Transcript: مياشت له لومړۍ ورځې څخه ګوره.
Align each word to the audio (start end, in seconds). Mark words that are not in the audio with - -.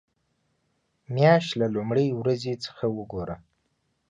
مياشت 1.13 1.51
له 1.59 1.67
لومړۍ 1.75 2.07
ورځې 2.19 2.53
څخه 2.65 2.83
ګوره. 3.11 3.35